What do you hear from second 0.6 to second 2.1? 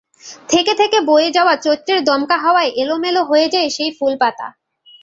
থেকে বয়ে যাওয়া চৈত্রের